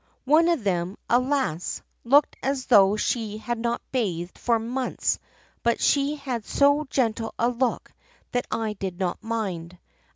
One 0.25 0.47
of 0.49 0.63
them, 0.63 0.97
alas! 1.11 1.83
looked 2.03 2.35
as 2.41 2.65
though 2.65 2.95
she 2.97 3.37
had 3.37 3.59
not 3.59 3.83
bathed 3.91 4.35
for 4.39 4.57
months 4.57 5.19
but 5.61 5.79
she 5.79 6.15
had 6.15 6.43
so 6.43 6.87
gentle 6.89 7.35
a 7.37 7.49
look 7.49 7.93
that 8.31 8.47
I 8.49 8.73
did 8.73 8.97
not 8.99 9.21
mind. 9.23 9.77